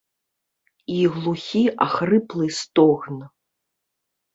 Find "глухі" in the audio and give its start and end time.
1.19-1.63